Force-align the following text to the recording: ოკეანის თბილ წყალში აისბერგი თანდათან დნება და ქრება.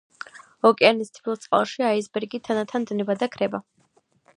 ოკეანის 0.69 1.13
თბილ 1.19 1.37
წყალში 1.45 1.87
აისბერგი 1.93 2.43
თანდათან 2.49 2.93
დნება 2.93 3.23
და 3.23 3.33
ქრება. 3.39 3.67